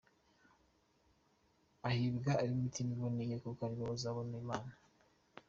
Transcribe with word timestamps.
Hahirwa 1.81 2.31
ab’imitima 2.41 2.89
iboneye, 2.95 3.35
Kuko 3.43 3.59
ari 3.65 3.75
bo 3.77 3.83
bazabona 3.91 4.33
Imana 4.43 4.73